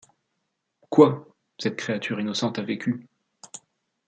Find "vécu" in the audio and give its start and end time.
2.63-3.05